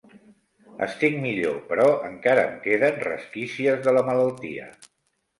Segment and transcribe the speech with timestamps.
[0.83, 4.67] Estic millor, però encara em queden resquícies de la malaltia.